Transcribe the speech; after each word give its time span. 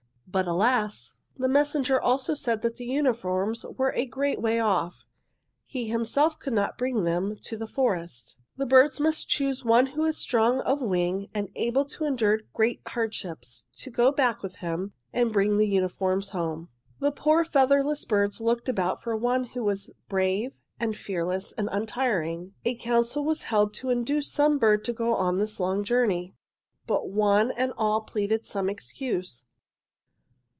"'But 0.33 0.47
alas! 0.47 1.17
the 1.35 1.49
messenger 1.49 1.99
also 1.99 2.35
said 2.35 2.61
that 2.61 2.77
the 2.77 2.85
uniforms 2.85 3.65
were 3.77 3.91
a 3.91 4.05
great 4.05 4.41
way 4.41 4.61
off. 4.61 5.05
He 5.65 5.89
himself 5.89 6.39
could 6.39 6.53
not 6.53 6.77
bring 6.77 7.03
them 7.03 7.35
to 7.41 7.57
the 7.57 7.67
forest. 7.67 8.37
The 8.55 8.65
birds 8.65 8.97
must 8.97 9.27
choose 9.27 9.65
one 9.65 9.87
who 9.87 10.03
was 10.03 10.15
strong 10.17 10.61
of 10.61 10.81
wing 10.81 11.27
and 11.33 11.49
able 11.55 11.83
to 11.83 12.05
endure 12.05 12.39
great 12.53 12.79
hardships, 12.87 13.65
to 13.79 13.89
go 13.91 14.09
back 14.09 14.41
with 14.41 14.55
him 14.55 14.93
and 15.11 15.33
bring 15.33 15.57
the 15.57 15.67
uniforms 15.67 16.29
home. 16.29 16.69
"'The 17.01 17.11
poor 17.11 17.43
featherless 17.43 18.05
birds 18.05 18.39
looked 18.39 18.69
about 18.69 19.03
for 19.03 19.17
one 19.17 19.43
who 19.43 19.65
was 19.65 19.91
brave 20.07 20.53
and 20.79 20.95
fearless 20.95 21.51
and 21.57 21.67
untiring. 21.73 22.53
A 22.63 22.75
council 22.75 23.25
was 23.25 23.41
held 23.41 23.73
to 23.73 23.89
induce 23.89 24.31
some 24.31 24.59
bird 24.59 24.85
to 24.85 24.93
go 24.93 25.13
on 25.13 25.39
this 25.39 25.59
long 25.59 25.83
journey. 25.83 26.33
"'But 26.87 27.09
one 27.09 27.51
and 27.51 27.73
all 27.77 27.99
pleaded 27.99 28.45
some 28.45 28.69
excuse. 28.69 29.43